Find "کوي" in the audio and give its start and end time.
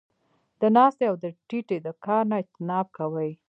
2.97-3.31